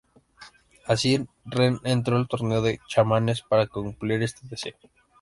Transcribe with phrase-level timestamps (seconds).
[0.87, 4.73] Así, Ren entró al torneo de chamanes para cumplir este deseo.